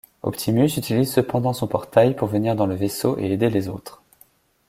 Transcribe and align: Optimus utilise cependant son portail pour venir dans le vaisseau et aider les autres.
Optimus 0.23 0.77
utilise 0.77 1.13
cependant 1.13 1.53
son 1.53 1.67
portail 1.67 2.15
pour 2.15 2.27
venir 2.27 2.55
dans 2.55 2.65
le 2.65 2.73
vaisseau 2.73 3.19
et 3.19 3.31
aider 3.31 3.51
les 3.51 3.69
autres. 3.69 4.01